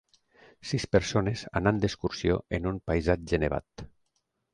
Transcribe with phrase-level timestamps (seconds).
[0.69, 3.85] Sis persones anant d'excursió en un paisatge nevat